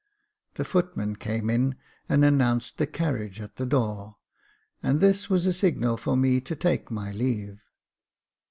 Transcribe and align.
The 0.55 0.65
foot 0.65 0.97
man 0.97 1.15
came 1.15 1.47
in 1.47 1.75
and 2.09 2.25
announced 2.25 2.79
the 2.79 2.87
carriage 2.87 3.39
at 3.39 3.57
the 3.57 3.67
door, 3.67 4.17
and 4.81 4.99
this 4.99 5.29
was 5.29 5.45
a 5.45 5.53
signal 5.53 5.95
for 5.95 6.17
me 6.17 6.41
to 6.41 6.55
take 6.55 6.89
my 6.89 7.11
leave. 7.11 7.61